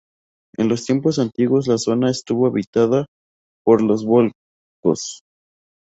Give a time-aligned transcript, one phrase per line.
[0.57, 3.05] En los tiempos antiguos la zona estuvo habitada
[3.63, 5.21] por los volscos.